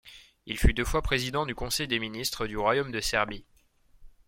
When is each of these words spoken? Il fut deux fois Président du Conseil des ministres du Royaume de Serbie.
Il 0.47 0.57
fut 0.57 0.73
deux 0.73 0.83
fois 0.83 1.03
Président 1.03 1.45
du 1.45 1.53
Conseil 1.53 1.87
des 1.87 1.99
ministres 1.99 2.47
du 2.47 2.57
Royaume 2.57 2.91
de 2.91 2.99
Serbie. 3.01 3.45